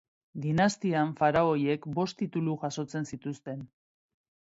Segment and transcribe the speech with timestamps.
[0.45, 3.65] Dinastian, faraoiek bost titulu jasotzen zituzten.